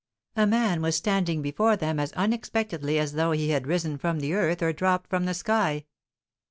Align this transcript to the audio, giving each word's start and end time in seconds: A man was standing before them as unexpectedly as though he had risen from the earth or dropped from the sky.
A 0.35 0.47
man 0.47 0.81
was 0.81 0.95
standing 0.95 1.43
before 1.43 1.77
them 1.77 1.99
as 1.99 2.11
unexpectedly 2.13 2.97
as 2.97 3.13
though 3.13 3.33
he 3.33 3.51
had 3.51 3.67
risen 3.67 3.99
from 3.99 4.19
the 4.19 4.33
earth 4.33 4.63
or 4.63 4.73
dropped 4.73 5.11
from 5.11 5.25
the 5.25 5.35
sky. 5.35 5.85